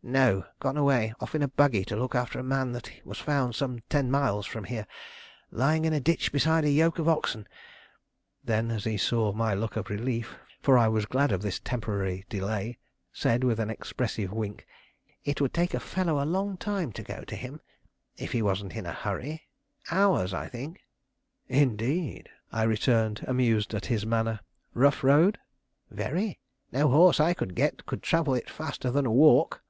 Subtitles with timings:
[0.00, 3.56] "No, gone away; off in a buggy to look after a man that was found
[3.56, 4.86] some ten miles from here,
[5.50, 7.48] lying in a ditch beside a yoke of oxen."
[8.44, 12.24] Then, as he saw my look of relief, for I was glad of this temporary
[12.28, 12.78] delay,
[13.12, 14.66] said, with an expressive wink:
[15.24, 17.60] "It would take a fellow a long time to go to him
[18.16, 19.48] if he wasn't in a hurry
[19.90, 20.80] hours, I think."
[21.48, 24.40] "Indeed!" I returned, amused at his manner.
[24.74, 25.38] "Rough road?"
[25.90, 26.38] "Very;
[26.70, 29.60] no horse I could get could travel it faster than a walk."